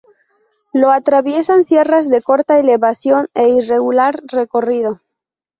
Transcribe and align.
Lo 0.73 0.89
atraviesan 0.89 1.63
sierras 1.63 2.09
de 2.09 2.23
corta 2.29 2.57
elevación 2.57 3.29
e 3.35 3.49
irregular 3.49 4.19
recorrido. 4.31 4.99